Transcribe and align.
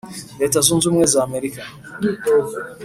Leta 0.41 0.57
z’unze 0.65 0.85
ubumwe 0.85 1.05
z’amerika. 1.13 1.61